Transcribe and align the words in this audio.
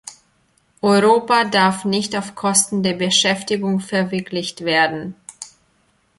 Europa 0.81 1.43
darf 1.43 1.85
nicht 1.85 2.15
auf 2.15 2.33
Kosten 2.33 2.81
der 2.81 2.95
Beschäftigung 2.95 3.79
verwirklicht 3.79 4.61
werden. 4.61 5.13